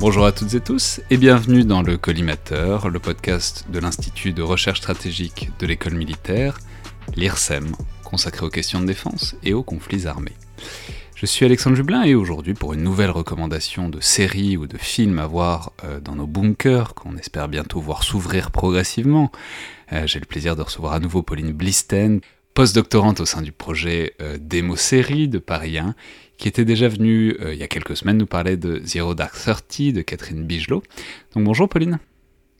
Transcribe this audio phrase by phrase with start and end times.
[0.00, 4.40] Bonjour à toutes et tous et bienvenue dans le Collimateur, le podcast de l'Institut de
[4.40, 6.58] recherche stratégique de l'école militaire,
[7.16, 7.70] l'IRSEM,
[8.02, 10.32] consacré aux questions de défense et aux conflits armés.
[11.16, 15.18] Je suis Alexandre Jublin et aujourd'hui pour une nouvelle recommandation de séries ou de films
[15.18, 19.30] à voir euh, dans nos bunkers qu'on espère bientôt voir s'ouvrir progressivement,
[19.92, 22.22] euh, j'ai le plaisir de recevoir à nouveau Pauline Blisten,
[22.54, 25.94] postdoctorante au sein du projet euh, Démo Série de Paris 1,
[26.40, 29.92] qui était déjà venue il y a quelques semaines nous parler de Zero Dark Thirty
[29.92, 30.82] de Catherine Bigelow.
[31.34, 32.00] Donc bonjour Pauline.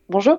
[0.09, 0.39] Bonjour.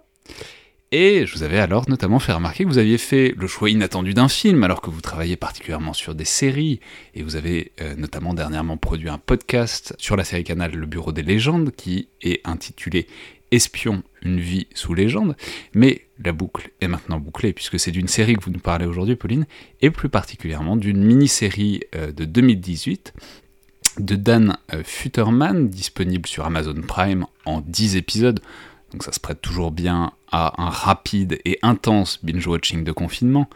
[0.94, 4.14] Et je vous avais alors notamment fait remarquer que vous aviez fait le choix inattendu
[4.14, 6.82] d'un film, alors que vous travaillez particulièrement sur des séries,
[7.16, 11.14] et vous avez euh, notamment dernièrement produit un podcast sur la série Canal Le Bureau
[11.14, 13.08] des légendes, qui est intitulé
[13.52, 15.36] Espion, une vie sous légende.
[15.74, 19.16] Mais la boucle est maintenant bouclée, puisque c'est d'une série que vous nous parlez aujourd'hui,
[19.16, 19.46] Pauline,
[19.82, 23.14] et plus particulièrement d'une mini-série euh, de 2018
[24.00, 28.40] de Dan euh, Futterman, disponible sur Amazon Prime en 10 épisodes
[28.92, 33.50] donc ça se prête toujours bien à un rapide et intense binge-watching de confinement.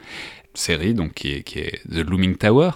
[0.53, 2.71] Série donc qui est, The Looming Tower,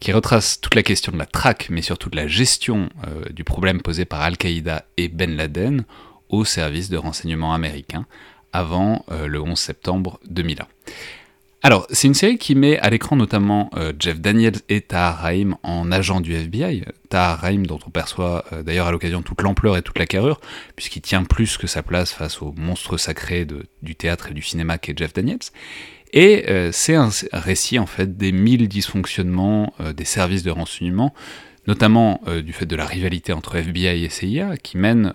[0.00, 3.44] qui retrace toute la question de la traque, mais surtout de la gestion euh, du
[3.44, 5.84] problème posé par Al-Qaïda et Ben Laden
[6.32, 8.06] au service de renseignement américain
[8.52, 10.66] avant euh, le 11 septembre 2001.
[11.64, 15.56] Alors, c'est une série qui met à l'écran notamment euh, Jeff Daniels et Tahar Rahim
[15.62, 16.82] en agent du FBI.
[17.08, 20.40] Tahar Rahim, dont on perçoit euh, d'ailleurs à l'occasion toute l'ampleur et toute la carrure,
[20.74, 23.46] puisqu'il tient plus que sa place face au monstre sacré
[23.82, 25.38] du théâtre et du cinéma qu'est Jeff Daniels.
[26.14, 31.14] Et c'est un récit en fait des mille dysfonctionnements des services de renseignement,
[31.66, 35.14] notamment du fait de la rivalité entre FBI et CIA qui mène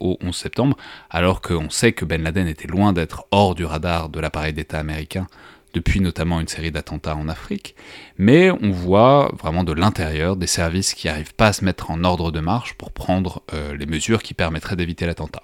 [0.00, 0.76] au 11 septembre,
[1.10, 4.78] alors qu'on sait que Ben Laden était loin d'être hors du radar de l'appareil d'État
[4.78, 5.26] américain
[5.72, 7.74] depuis notamment une série d'attentats en Afrique,
[8.18, 12.04] mais on voit vraiment de l'intérieur des services qui n'arrivent pas à se mettre en
[12.04, 15.42] ordre de marche pour prendre euh, les mesures qui permettraient d'éviter l'attentat.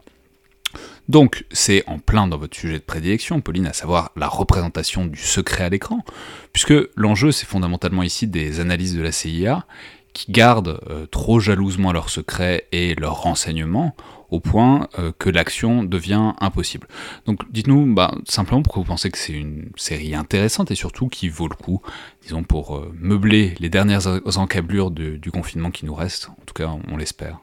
[1.09, 5.19] Donc c'est en plein dans votre sujet de prédilection, Pauline, à savoir la représentation du
[5.19, 6.05] secret à l'écran,
[6.53, 9.65] puisque l'enjeu c'est fondamentalement ici des analyses de la CIA
[10.13, 13.95] qui gardent euh, trop jalousement leurs secrets et leurs renseignements
[14.31, 16.87] au point euh, que l'action devient impossible.
[17.27, 21.29] Donc dites-nous bah, simplement pourquoi vous pensez que c'est une série intéressante et surtout qui
[21.29, 21.81] vaut le coup,
[22.23, 24.07] disons, pour euh, meubler les dernières
[24.39, 27.39] encablures du confinement qui nous reste, en tout cas on, l'espère.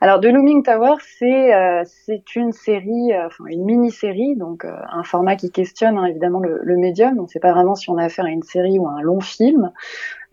[0.00, 5.96] Alors, The Looming Tower, c'est une série, enfin une mini-série, donc un format qui questionne
[5.96, 7.18] hein, évidemment le, le médium.
[7.18, 9.00] On ne sait pas vraiment si on a affaire à une série ou à un
[9.00, 9.72] long film.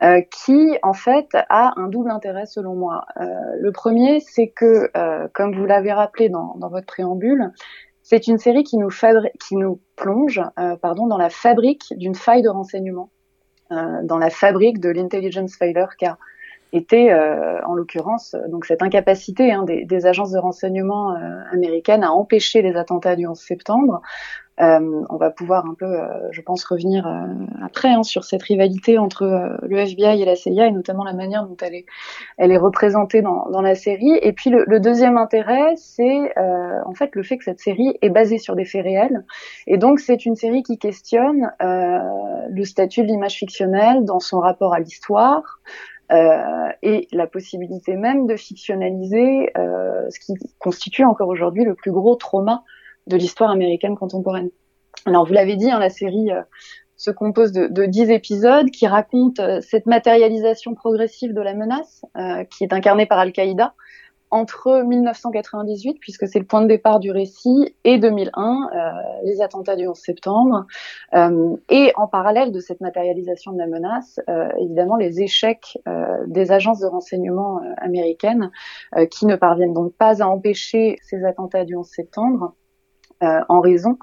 [0.02, 3.06] Euh, qui en fait a un double intérêt selon moi.
[3.22, 3.26] Euh,
[3.60, 7.52] le premier, c'est que, euh, comme vous l'avez rappelé dans, dans, votre préambule,
[8.02, 10.42] c'est une série qui nous, qui nous plonge
[10.82, 13.12] pardon, dans la fabrique d'une faille de renseignement,
[13.70, 15.96] dans la fabrique de l'intelligence failure
[16.74, 17.14] qu'a été,
[17.66, 21.16] en l'occurrence, donc cette incapacité hein, des, des, agences de renseignement
[21.52, 24.02] américaines à empêcher les attentats du 11 septembre,
[24.62, 27.26] euh, on va pouvoir un peu, euh, je pense, revenir euh,
[27.64, 31.48] après hein, sur cette rivalité entre le FBI et la CIA et notamment la manière
[31.48, 31.86] dont elle est,
[32.38, 34.20] elle est représentée dans, dans la série.
[34.22, 38.10] Et puis le, le deuxième intérêt, c'est en fait le fait que cette série est
[38.10, 39.26] basée sur des faits réels.
[39.66, 44.74] Et donc c'est une série qui questionne le statut de l'image fictionnelle dans son rapport
[44.74, 45.60] à l'histoire.
[46.14, 51.92] Euh, et la possibilité même de fictionnaliser euh, ce qui constitue encore aujourd'hui le plus
[51.92, 52.64] gros trauma
[53.08, 54.50] de l'histoire américaine contemporaine.
[55.08, 56.42] Alors vous l'avez dit, hein, la série euh,
[56.98, 62.06] se compose de, de 10 épisodes qui racontent cette matérialisation progressive de la menace
[62.52, 63.74] qui est incarnée par Al-Qaïda
[64.34, 68.70] entre 1998, puisque c'est le point de départ du récit, et 2001,
[69.24, 70.66] les attentats du 11 septembre,
[71.70, 74.20] et en parallèle de cette matérialisation de la menace,
[74.60, 75.78] évidemment les échecs
[76.28, 78.50] des agences de renseignement américaines
[79.12, 82.56] qui ne parviennent donc pas à empêcher ces attentats du 11 septembre,
[83.24, 83.98] euh, en raison,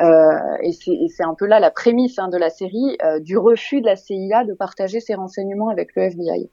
[0.00, 3.80] euh, et c'est un peu là la prémisse hein, de la série, euh, du refus
[3.80, 6.50] de la CIA de partager ses renseignements avec le FBI.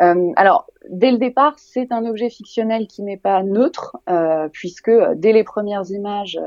[0.00, 3.96] Alors, dès le départ, c'est un objet fictionnel qui n'est pas neutre,
[4.52, 6.40] puisque dès les premières images,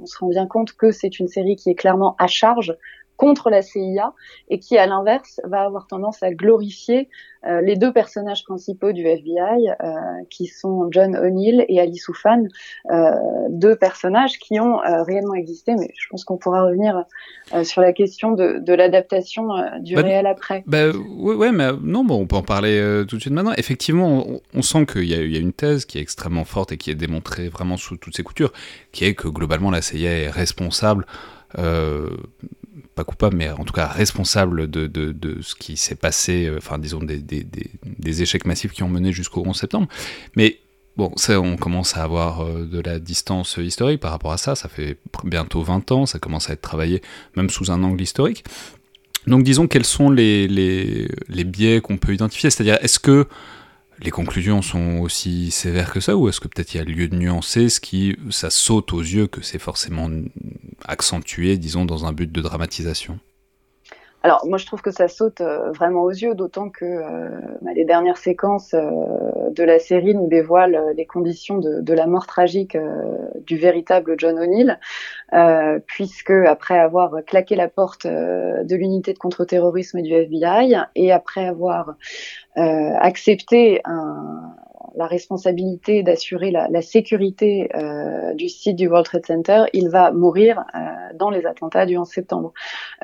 [0.00, 2.74] on se rend bien compte que c'est une série qui est clairement à charge
[3.16, 4.12] contre la CIA
[4.48, 7.08] et qui, à l'inverse, va avoir tendance à glorifier
[7.46, 9.94] euh, les deux personnages principaux du FBI, euh,
[10.30, 12.44] qui sont John O'Neill et Ali Soufan,
[12.90, 13.10] euh,
[13.50, 17.04] deux personnages qui ont réellement existé, mais je pense qu'on pourra revenir
[17.62, 19.48] sur la question de, de l'adaptation
[19.80, 20.64] du bah, réel après.
[20.66, 23.52] Bah, ouais, mais non, bon, on peut en parler tout de suite maintenant.
[23.56, 26.90] Effectivement, on, sent qu'il y, y, a une thèse qui est extrêmement forte et qui
[26.90, 28.52] est démontrée vraiment sous toutes ses coutures,
[28.92, 31.06] qui est que globalement la CIA est responsable
[31.58, 32.10] euh,
[32.96, 36.56] pas coupable, mais en tout cas responsable de, de, de ce qui s'est passé, euh,
[36.58, 39.86] enfin disons des, des, des, échecs massifs qui ont mené jusqu'au 11 septembre.
[40.34, 40.58] Mais
[40.96, 44.56] bon, ça, on commence à avoir de la distance historique par rapport à ça.
[44.56, 47.02] Ça fait bientôt 20 ans, ça commence à être travaillé
[47.36, 48.44] même sous un angle historique.
[49.26, 53.26] Donc disons quels sont les, les, les biais qu'on peut identifier, c'est-à-dire est-ce que
[54.00, 57.08] les conclusions sont aussi sévères que ça, ou est-ce que peut-être il y a lieu
[57.08, 60.10] de nuancer ce qui, ça saute aux yeux que c'est forcément
[60.84, 63.18] accentué, disons, dans un but de dramatisation?
[64.26, 67.28] Alors moi je trouve que ça saute euh, vraiment aux yeux, d'autant que euh,
[67.62, 68.90] bah, les dernières séquences euh,
[69.50, 72.76] de la série nous dévoilent les conditions de, la mort tragique
[73.46, 74.78] du véritable John O'Neill,
[75.86, 81.94] puisque après avoir claqué la porte de l'unité de contre-terrorisme du FBI et après avoir
[82.56, 84.54] accepté un,
[84.96, 90.10] la responsabilité d'assurer la, la, sécurité euh, du site du World Trade Center, il va
[90.10, 90.78] mourir euh,
[91.14, 92.52] dans les attentats du 11 septembre.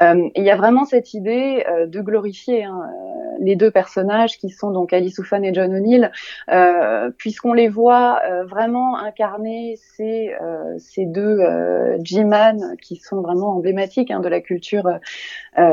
[0.00, 4.38] Euh, il y a vraiment cette idée euh, de glorifier hein, euh, les deux personnages
[4.38, 6.12] qui sont donc Ali Soufan et John O'Neill,
[7.16, 10.32] puisqu'on les voit vraiment incarner ces,
[10.78, 11.38] ces deux
[12.04, 14.88] G-Man qui sont vraiment emblématiques hein, de la culture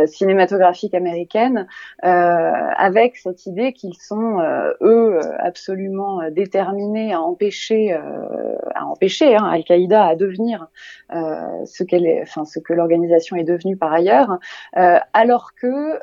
[0.07, 1.67] cinématographique américaine,
[2.01, 4.39] avec cette idée qu'ils sont
[4.81, 10.67] eux absolument euh, déterminée à empêcher, euh, à empêcher hein, Al-Qaïda à devenir
[11.13, 14.39] euh, ce que l'organisation est devenue par ailleurs,
[14.73, 15.99] alors que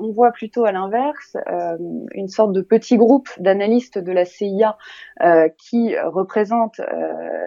[0.00, 1.36] on voit plutôt à l'inverse
[2.12, 4.76] une sorte de petit groupe d'analystes de la CIA
[5.56, 6.80] qui représente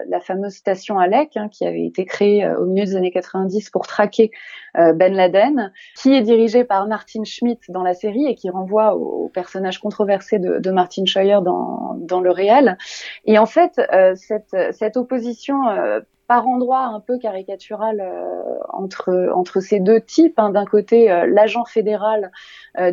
[0.08, 3.86] la fameuse station Alec, hein, qui avait été créée au milieu des années 90 pour
[3.86, 4.30] traquer
[4.74, 9.28] Ben Laden, qui est dirigé par Martin Schmidt dans la série et qui renvoie au,
[9.28, 12.78] personnage controversé de, Martin Scheuer dans dans, le réel.
[13.24, 19.30] Et en fait, euh, cette, cette opposition euh, par endroit un peu caricaturale euh, entre
[19.34, 20.38] entre ces deux types.
[20.38, 20.50] Hein.
[20.50, 22.30] D'un côté, l'agent fédéral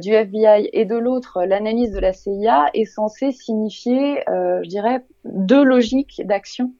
[0.01, 5.63] du FBI et de l'autre, l'analyse de la CIA est censée signifier, je dirais, deux
[5.63, 6.73] logiques d'action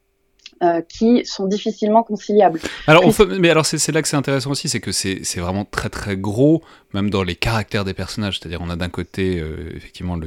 [0.62, 2.60] euh, qui sont difficilement conciliables.
[2.88, 5.90] Alors, on mais alors c'est là que c'est intéressant aussi, c'est que c'est vraiment très
[5.90, 6.62] très gros,
[6.94, 8.40] même dans les caractères des personnages.
[8.40, 10.18] C'est-à-dire, on a d'un côté euh, effectivement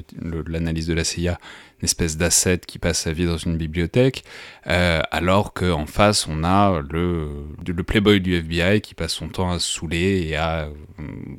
[0.46, 1.38] l'analyse de la CIA
[1.82, 4.22] une espèce d'asset qui passe sa vie dans une bibliothèque,
[4.68, 7.28] euh, alors qu'en face, on a le,
[7.66, 10.68] le playboy du FBI qui passe son temps à se saouler et à...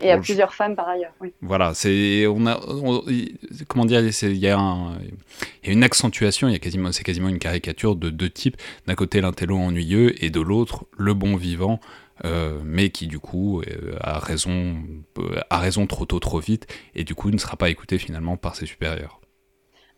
[0.02, 1.32] Et à plusieurs femmes par ailleurs, oui.
[1.42, 2.28] Voilà, c'est...
[2.28, 2.60] On a,
[3.70, 4.60] comment dire, il y, a
[5.64, 8.58] une accentuation, y a quasiment, c'est quasiment une caricature de deux types.
[8.86, 11.80] D'un côté, l'intello ennuyeux, et de l'autre, le bon vivant,
[12.26, 14.76] euh, mais qui du coup euh, a raison,
[15.50, 18.56] a raison trop tôt, trop vite, et du coup ne sera pas écouté finalement par
[18.56, 19.20] ses supérieurs.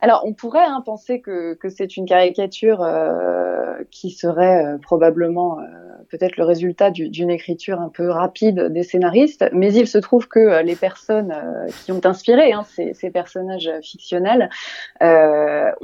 [0.02, 5.60] Alors, on pourrait hein, penser que, que c'est une caricature euh, qui serait euh, probablement
[5.60, 5.64] euh,
[6.10, 10.62] peut-être le résultat d'une écriture un peu rapide des scénaristes, mais il se trouve que
[10.62, 11.34] les personnes
[11.84, 12.64] qui ont inspiré hein,
[12.94, 14.50] ces, personnages fictionnels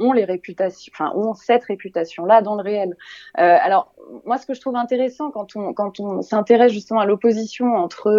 [0.02, 2.96] ont les réputations, ont cette réputation-là dans le réel.
[3.34, 3.94] alors,
[4.26, 8.10] moi, ce que je trouve intéressant quand on s'intéresse justement à l'opposition entre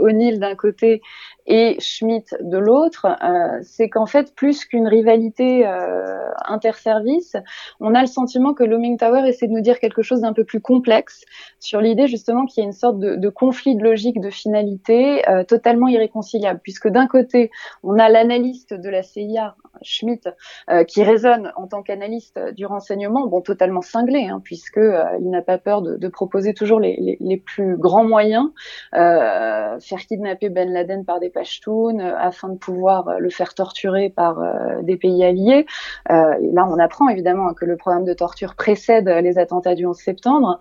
[0.00, 1.02] O'Neill d'un côté
[1.46, 7.36] et Schmidt de l'autre, euh, c'est qu'en fait, plus qu'une rivalité euh, interservice,
[7.80, 10.44] on a le sentiment que Looming Tower essaie de nous dire quelque chose d'un peu
[10.44, 11.24] plus complexe
[11.60, 15.44] sur l'idée justement qu'il y a une sorte de, conflit de logique, de finalité euh,
[15.44, 17.50] totalement irréconciliable, puisque d'un côté,
[17.82, 20.30] on a l'analyste de la CIA, Schmidt,
[20.70, 25.30] euh, qui résonne en tant qu'analyste du renseignement, bon, totalement cinglé, hein, puisque euh, il
[25.30, 28.50] n'a pas peur de, proposer toujours les, plus grands moyens,
[28.92, 34.10] faire kidnapper Ben Laden par des Pashtun euh, afin de pouvoir euh, le faire torturer
[34.10, 35.66] par euh, des pays alliés.
[36.08, 39.96] et là, on apprend évidemment que le programme de torture précède les attentats du 11
[39.96, 40.58] septembre.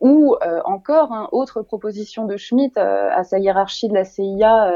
[0.00, 4.72] ou encore, hein, autre proposition de Schmitt à sa hiérarchie de la CIA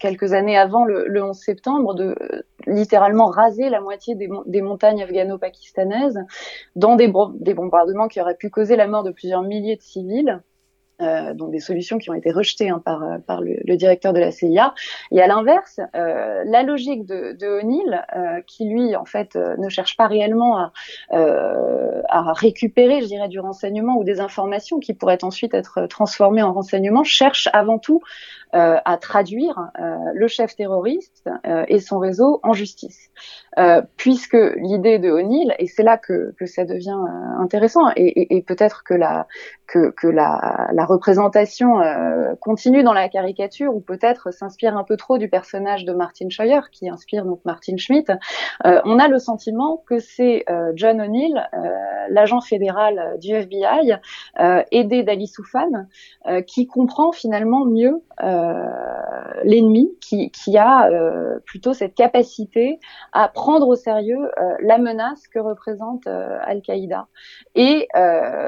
[0.00, 2.14] quelques années avant le, 11 septembre, de
[2.66, 6.20] littéralement raser la moitié des, montagnes afghano-pakistanaises
[6.74, 10.40] dans des, bombardements qui auraient pu causer la mort de plusieurs milliers de civils.
[11.02, 14.18] Euh, donc des solutions qui ont été rejetées hein, par, euh, par le, directeur de
[14.18, 14.72] la CIA.
[15.10, 18.02] Et à l'inverse, euh, la logique de, O'Neill,
[18.46, 20.72] qui lui en fait ne cherche pas réellement à,
[21.10, 26.52] à, récupérer, je dirais, du renseignement ou des informations qui pourraient ensuite être transformées en
[26.52, 28.00] renseignements, cherche avant tout
[28.52, 29.70] à traduire
[30.14, 31.28] le chef terroriste
[31.68, 33.10] et son réseau en justice.
[33.96, 36.98] Puisque l'idée de O'Neill, et c'est là que, que ça devient
[37.38, 39.26] intéressant, et, et, et peut-être que la
[39.66, 44.96] que, que la, la représentation euh, continue dans la caricature ou peut-être s'inspire un peu
[44.96, 48.12] trop du personnage de Martin Scheuer qui inspire donc Martin Schmidt,
[48.64, 51.48] euh, on a le sentiment que c'est euh, John O'Neill,
[52.08, 53.94] l'agent fédéral du FBI,
[54.70, 55.86] aidé d'Ali Soufan,
[56.46, 58.00] qui comprend finalement mieux
[59.42, 60.88] l'ennemi, qui, qui, a
[61.44, 62.78] plutôt cette capacité
[63.12, 67.06] à prendre au sérieux la menace que représente Al-Qaïda
[67.54, 67.88] et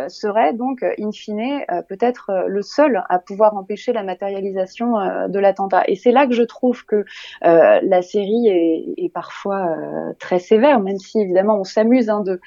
[0.09, 5.83] serait donc in fine peut-être le seul à pouvoir empêcher la matérialisation de l'attentat.
[5.87, 7.05] Et c'est là que je trouve que
[7.43, 9.77] la série est, parfois
[10.19, 12.41] très sévère, même si évidemment on s'amuse hein, de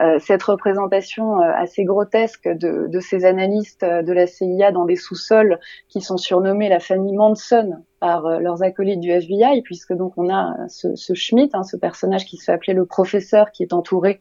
[0.00, 4.96] euh, cette représentation euh, assez grotesque de, ces analystes euh, de la CIA dans des
[4.96, 5.58] sous-sols
[5.88, 10.68] qui sont surnommés la famille Manson par leurs acolytes du FBI, puisque donc on a
[10.68, 14.20] ce, ce Schmidt, hein, ce personnage qui se fait appeler le professeur, qui est entouré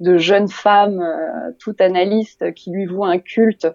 [0.00, 1.04] de jeunes femmes,
[1.58, 3.66] toutes analystes, qui lui vouent un culte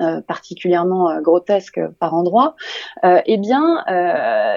[0.00, 2.56] euh, particulièrement euh, grotesque par endroits,
[3.04, 3.84] euh, eh bien,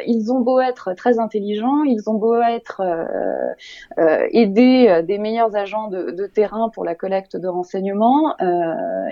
[0.08, 2.82] ils ont beau être très intelligents, ils ont beau être
[4.32, 8.36] aidés des meilleurs agents de, de, terrain pour la collecte de renseignements,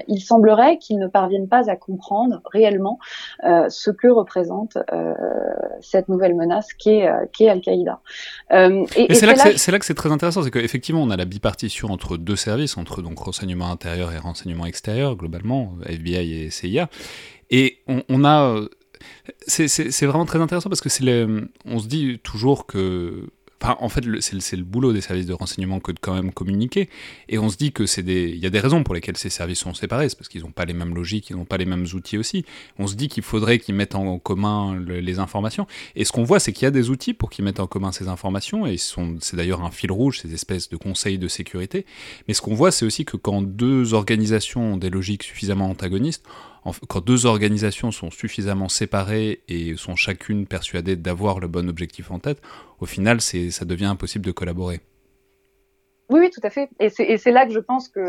[0.08, 3.00] il semblerait qu'ils ne parviennent pas à comprendre réellement
[3.42, 4.78] ce que représente
[5.82, 8.00] cette nouvelle menace qui est, qui est Al-Qaïda.
[8.52, 11.26] et, et c'est là, là, là, que c'est très intéressant, c'est qu'effectivement, on a la
[11.26, 16.13] bipartition entre deux services, entre donc renseignement intérieur et renseignement extérieur, globalement, FBI
[17.50, 18.62] et on, a.
[19.48, 21.04] C'est vraiment très intéressant parce que c'est
[21.66, 23.28] on se dit toujours que
[23.64, 26.90] en fait, c'est le, boulot des services de renseignement que de quand même communiquer.
[27.30, 29.30] Et on se dit que c'est des, il y a des raisons pour lesquelles ces
[29.30, 31.66] services sont séparés, c'est parce qu'ils n'ont pas les mêmes logiques, ils n'ont pas les
[31.66, 32.46] mêmes outils aussi.
[32.78, 35.68] On se dit qu'il faudrait qu'ils mettent en commun les informations.
[35.96, 37.92] Et ce qu'on voit, c'est qu'il y a des outils pour qu'ils mettent en commun
[37.92, 38.66] ces informations.
[38.66, 41.86] Et c'est d'ailleurs un fil rouge, ces espèces de conseils de sécurité.
[42.28, 46.26] Mais ce qu'on voit, c'est aussi que quand deux organisations ont des logiques suffisamment antagonistes,
[46.88, 52.20] quand deux organisations sont suffisamment séparées et sont chacune persuadées d'avoir le bon objectif en
[52.20, 52.42] tête,
[52.80, 54.82] au final, ça devient impossible de collaborer.
[56.10, 56.70] Oui, oui, tout à fait.
[56.80, 58.02] Et c'est là que je pense que,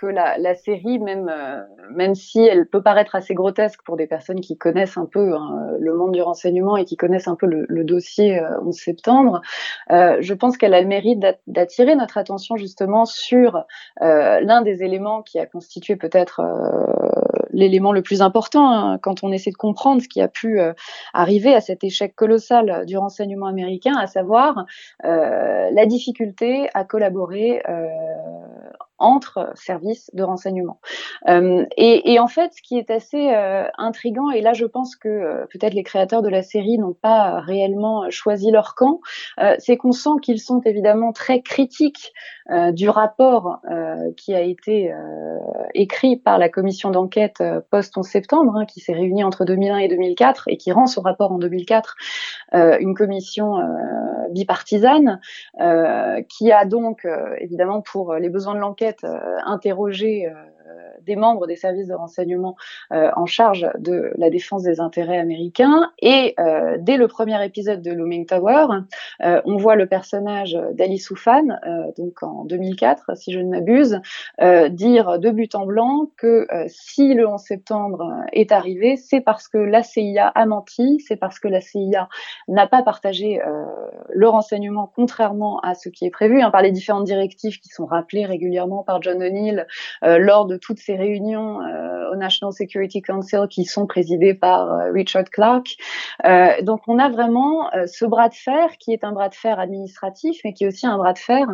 [0.00, 4.40] que la, série, même, euh, même si elle peut paraître assez grotesque pour des personnes
[4.40, 7.84] qui connaissent un peu hein, le monde du renseignement et qui connaissent un peu le,
[7.84, 9.40] dossier 11 euh, septembre,
[9.90, 13.64] euh, je pense qu'elle a le mérite d'attirer notre attention justement sur
[14.02, 16.42] euh, l'un des éléments qui a constitué peut-être
[17.56, 20.60] l'élément le plus important hein, quand on essaie de comprendre ce qui a pu
[21.12, 24.66] arriver à cet échec colossal du renseignement américain, à savoir
[25.02, 27.88] la difficulté à collaborer euh,
[28.98, 30.80] entre services de renseignement.
[31.28, 35.46] Euh, et, en fait, ce qui est assez euh, intrigant, et là je pense que
[35.50, 39.00] peut-être les créateurs de la série n'ont pas réellement choisi leur camp,
[39.58, 42.12] c'est qu'on sent qu'ils sont évidemment très critiques
[42.72, 43.60] du rapport
[44.16, 44.92] qui a été
[45.74, 50.44] écrit par la commission d'enquête post-11 septembre, hein, qui s'est réunie entre 2001 et 2004
[50.48, 51.96] et qui rend son rapport en 2004,
[52.52, 53.56] une commission
[54.30, 55.20] bipartisane,
[56.28, 57.06] qui a donc
[57.38, 58.85] évidemment pour les besoins de l'enquête
[59.44, 60.32] interrogé
[61.02, 62.56] des membres des services de renseignement
[62.92, 65.90] euh, en charge de la défense des intérêts américains.
[66.00, 68.66] Et euh, dès le premier épisode de Looming Tower,
[69.22, 71.58] euh, on voit le personnage d'Ali Soufan,
[71.96, 74.00] donc en 2004, si je ne m'abuse,
[74.70, 79.58] dire de but en blanc que si le 11 septembre est arrivé, c'est parce que
[79.58, 82.08] la CIA a menti, c'est parce que la CIA
[82.48, 83.40] n'a pas partagé
[84.08, 87.86] le renseignement contrairement à ce qui est prévu hein, par les différentes directives qui sont
[87.86, 89.66] rappelées régulièrement par John O'Neill
[90.02, 94.92] lors de toutes ces réunions euh, au National Security Council qui sont présidées par euh,
[94.92, 95.76] Richard Clark.
[96.24, 99.58] Euh, donc on a vraiment ce bras de fer qui est un bras de fer
[99.58, 101.46] administratif, mais qui est aussi un bras de fer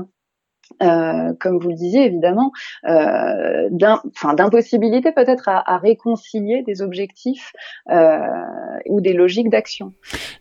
[0.79, 2.51] comme vous le disiez évidemment,
[2.89, 7.53] euh, d'impossibilité peut-être à, réconcilier des objectifs
[8.87, 9.93] ou des logiques d'action.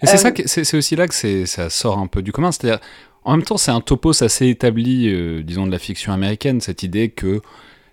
[0.01, 2.80] c'est ça, c'est aussi là que ça sort un peu du commun, c'est-à-dire
[3.25, 7.10] en même temps c'est un topos assez établi, disons de la fiction américaine, cette idée
[7.10, 7.41] que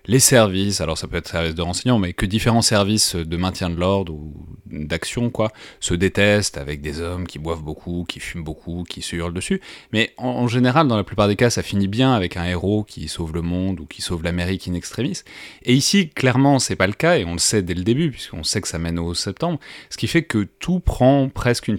[0.09, 3.69] les services, alors ça peut être service de renseignement, mais que différents services de maintien
[3.69, 4.33] de l'ordre ou
[4.65, 9.15] d'action, quoi, se détestent avec des hommes qui boivent beaucoup, qui fument beaucoup, qui se
[9.15, 9.61] hurlent dessus.
[9.93, 13.07] Mais en, général, dans la plupart des cas, ça finit bien avec un héros qui
[13.07, 15.21] sauve le monde ou qui sauve l'Amérique in extremis.
[15.61, 18.43] Et ici, clairement, c'est pas le cas, et on le sait dès le début, puisqu'on
[18.43, 19.59] sait que ça mène au septembre,
[19.91, 21.77] ce qui fait que tout prend presque une,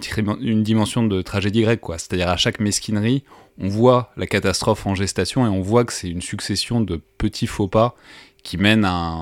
[0.63, 1.97] dimension de tragédie grecque, quoi.
[1.97, 3.25] C'est-à-dire à chaque mesquinerie,
[3.59, 7.47] on voit la catastrophe en gestation et on voit que c'est une succession de petits
[7.47, 7.95] faux pas
[8.43, 9.21] qui mènent à,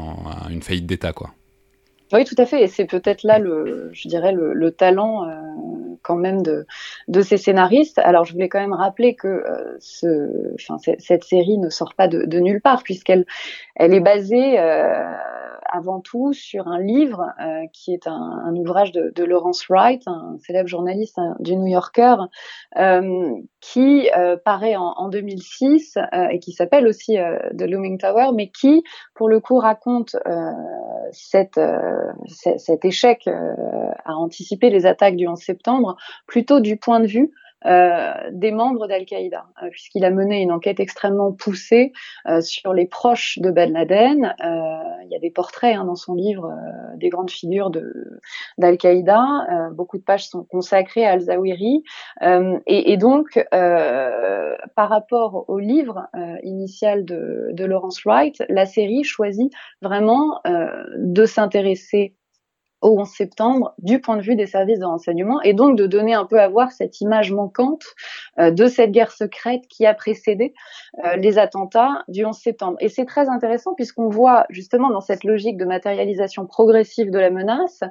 [0.49, 1.31] une faillite d'État, quoi.
[2.11, 2.63] Oui, tout à fait.
[2.63, 5.35] Et c'est peut-être là, le, je dirais, le, talent euh,
[6.01, 6.65] quand même de,
[7.07, 7.99] de ces scénaristes.
[7.99, 9.77] Alors, je voulais quand même rappeler que euh,
[10.97, 13.25] cette série ne sort pas de, nulle part, puisqu'elle
[13.75, 15.03] elle est basée euh,
[15.71, 17.33] avant tout sur un livre
[17.73, 22.15] qui est un, ouvrage de, de, Lawrence Wright, un célèbre journaliste hein, du New Yorker,
[23.61, 24.09] qui
[24.43, 25.97] paraît en, en 2006
[26.31, 27.17] et qui s'appelle aussi
[27.57, 28.83] The Looming Tower, mais qui,
[29.15, 30.15] pour le coup, raconte
[31.11, 31.59] cet
[32.83, 33.27] échec
[34.05, 35.95] à anticiper les attaques du 11 septembre
[36.27, 40.79] plutôt du point de vue euh, des membres d'Al-Qaïda, euh, puisqu'il a mené une enquête
[40.79, 41.91] extrêmement poussée
[42.27, 44.33] euh, sur les proches de Ben Laden.
[44.39, 46.53] il y a des portraits hein, dans son livre
[46.95, 47.71] des grandes figures
[48.57, 49.71] d'Al-Qaïda.
[49.73, 51.83] beaucoup de pages sont consacrées à Al-Zawahiri.
[52.67, 56.07] Et, et, donc, par rapport au livre
[56.43, 59.51] initial de, de Lawrence Wright, la série choisit
[59.81, 62.15] vraiment de s'intéresser
[62.81, 66.13] au 11 septembre du point de vue des services de renseignement et donc de donner
[66.13, 67.83] un peu à voir cette image manquante
[68.39, 70.53] euh, de cette guerre secrète qui a précédé
[71.03, 72.77] euh, les attentats du 11 septembre.
[72.79, 77.29] Et c'est très intéressant puisqu'on voit justement dans cette logique de matérialisation progressive de la
[77.29, 77.81] menace,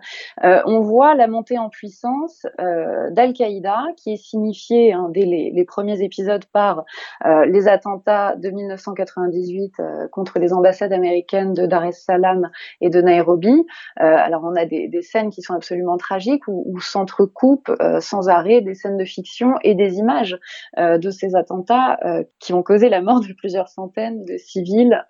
[0.44, 5.64] euh, on voit la montée en puissance d'Al-Qaïda qui est signifiée hein, dès les, les,
[5.64, 6.84] premiers épisodes par
[7.24, 9.74] les attentats de 1998
[10.10, 13.66] contre les ambassades américaines de Dar es Salaam et de Nairobi.
[13.96, 18.28] alors on a des des, scènes qui sont absolument tragiques où, où s'entrecoupent euh, sans
[18.28, 20.38] arrêt des scènes de fiction et des images
[20.78, 25.04] euh, de ces attentats euh, qui ont causé la mort de plusieurs centaines de civils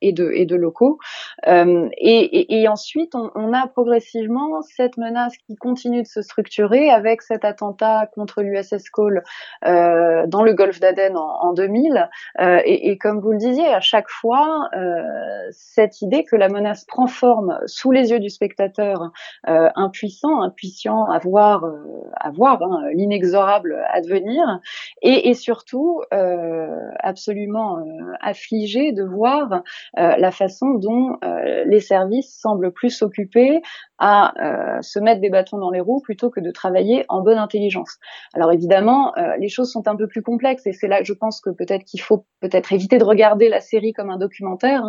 [0.00, 0.98] et de, locaux.
[1.46, 8.08] Et, ensuite, on, a progressivement cette menace qui continue de se structurer avec cet attentat
[8.14, 9.22] contre l'USS Cole
[9.62, 12.08] dans le golfe d'Aden en, en, 2000.
[12.40, 14.68] Et, et, comme vous le disiez, à chaque fois,
[15.50, 19.10] cette idée que la menace prend forme sous les yeux du spectateur
[19.48, 21.76] euh, impuissant, impuissant à voir, euh,
[22.14, 24.60] à voir hein, l'inexorable advenir,
[25.02, 26.66] et, et surtout euh,
[27.00, 27.78] absolument
[28.20, 29.62] affligé de voir
[29.94, 31.16] la façon dont
[31.66, 33.60] les services semblent plus s'occuper
[33.98, 34.32] à
[34.82, 37.98] se mettre des bâtons dans les roues plutôt que de travailler en bonne intelligence.
[38.34, 41.40] Alors évidemment, les choses sont un peu plus complexes et c'est là que je pense
[41.40, 44.82] que peut-être qu'il faut peut-être éviter de regarder la série comme un documentaire,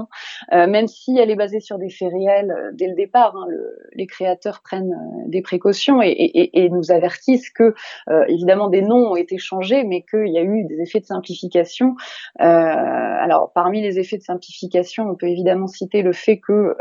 [0.52, 3.46] hein, même si elle est basée sur des faits réels dès le départ Hein,
[3.94, 7.74] les créateurs prennent euh, des précautions et, nous avertissent que,
[8.10, 11.06] euh, évidemment, des noms ont été changés, mais qu'il y a eu des effets de
[11.06, 11.96] simplification.
[12.42, 16.76] Euh, alors, parmi les effets de simplification, on peut évidemment citer le fait que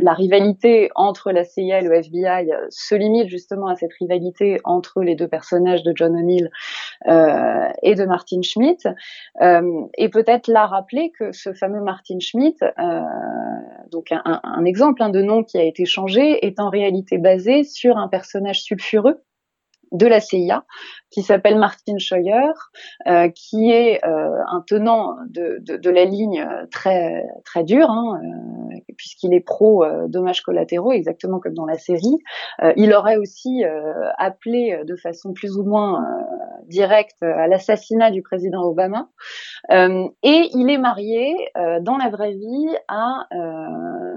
[0.00, 5.02] la rivalité entre la CIA et le FBI se limite justement à cette rivalité entre
[5.02, 6.50] les deux personnages de John O'Neill
[7.06, 8.88] et de Martin Schmidt.
[9.40, 12.58] et peut-être là rappeler que ce fameux Martin Schmidt,
[13.90, 17.96] donc un, exemple hein, de nom qui a été changé est en réalité basé sur
[17.98, 19.22] un personnage sulfureux
[19.92, 20.64] de la CIA
[21.10, 22.52] qui s'appelle Martin Scheuer,
[23.06, 28.61] euh, qui est euh, un tenant de, la ligne très très dure, hein, euh,
[28.96, 32.18] puisqu'il est pro euh, dommages collatéraux, exactement comme dans la série.
[32.62, 33.64] Euh, il aurait aussi
[34.18, 36.04] appelé de façon plus ou moins
[36.66, 39.08] directe à l'assassinat du président Obama.
[39.70, 41.34] et il est marié
[41.80, 43.26] dans la vraie vie à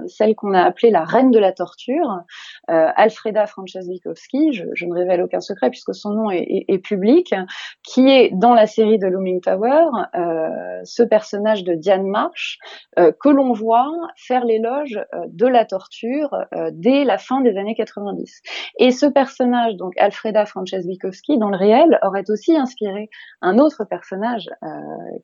[0.06, 2.20] celle qu'on a appelée la reine de la torture,
[2.68, 4.52] Alfreda Franceslikowski.
[4.52, 7.34] Je, je, ne révèle aucun secret puisque son nom est, est, public,
[7.82, 12.58] qui est dans la série de Looming Tower euh, ce personnage de Diane Marsh
[12.98, 17.56] euh, que l'on voit faire l'éloge euh, de la torture euh, dès la fin des
[17.56, 18.42] années 90.
[18.78, 23.08] Et ce personnage, donc Alfreda Franceslikowski, dans le réel, aurait aussi inspiré
[23.42, 24.66] un autre personnage euh,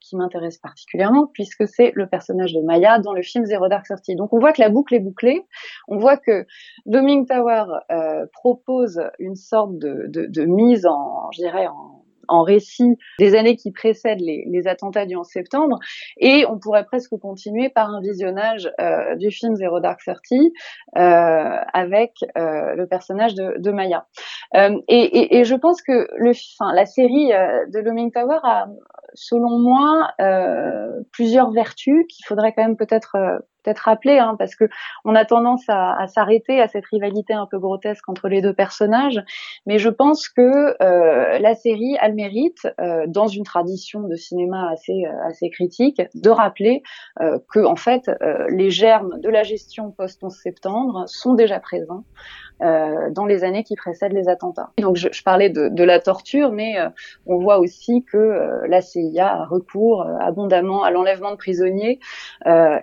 [0.01, 4.17] qui m'intéresse particulièrement, puisque c'est le personnage de Maya dans le film Zero Dark Thirty.
[4.17, 5.47] Donc on voit que la boucle est bouclée,
[5.89, 6.47] on voit que
[6.87, 7.65] Looming Tower
[8.33, 13.57] propose une sorte de, de, de mise en, je dirais, en, en récit des années
[13.57, 15.79] qui précèdent les, les, attentats du 11 septembre,
[16.19, 20.53] et on pourrait presque continuer par un visionnage euh, du film Zero Dark Thirty
[20.97, 24.07] euh, avec euh, le personnage de, de Maya.
[24.55, 26.33] Euh, et, et, et, je pense que le,
[26.75, 28.67] la série euh, de Looming Tower a,
[29.15, 30.11] selon moi,
[31.13, 33.17] plusieurs vertus qu'il faudrait quand même peut-être
[33.63, 34.65] peut-être rappeler, hein, parce que
[35.05, 38.55] on a tendance à, à s'arrêter à cette rivalité un peu grotesque entre les deux
[38.55, 39.23] personnages.
[39.67, 44.17] Mais je pense que euh, la série a le mérite, euh, dans une tradition de
[44.17, 46.83] cinéma assez euh, assez critique, de rappeler
[47.21, 51.61] euh, que en fait euh, les germes de la gestion post 11 septembre sont déjà
[51.61, 52.05] présents
[52.63, 54.71] euh, dans les années qui précèdent les attentats.
[54.79, 56.89] donc je, je parlais de, de, la torture, mais euh,
[57.27, 61.99] on voit aussi que euh, la CIA a recours abondamment à l'enlèvement de prisonniers,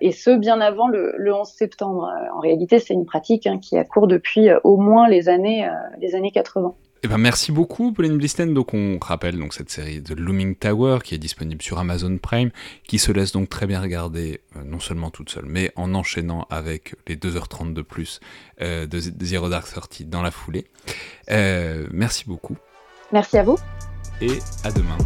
[0.01, 2.11] et ce bien avant le, le 11 septembre.
[2.33, 6.15] En réalité, c'est une pratique hein, qui a cours depuis au moins les années, les
[6.15, 6.75] années 80.
[7.01, 8.53] Eh ben merci beaucoup Pauline Blisten.
[8.53, 12.51] Donc on rappelle donc cette série de Looming Tower qui est disponible sur Amazon Prime,
[12.85, 16.45] qui se laisse donc très bien regarder, euh, non seulement toute seule, mais en enchaînant
[16.49, 18.19] avec les 2h30 de plus
[18.61, 20.65] euh, de Zero Dark Thirty dans la foulée.
[21.31, 22.57] Euh, merci beaucoup.
[23.13, 23.57] Merci à vous.
[24.19, 24.97] Et à demain